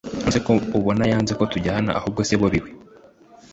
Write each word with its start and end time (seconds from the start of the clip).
nonese 0.17 0.39
ko 0.45 0.51
ubona 0.77 1.03
yanze 1.11 1.31
ko 1.39 1.43
tujyana, 1.53 1.89
ahubwo 1.99 2.19
se 2.27 2.33
bobi 2.41 2.59
we 2.63 2.71